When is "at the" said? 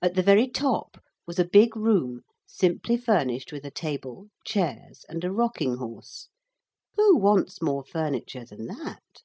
0.00-0.22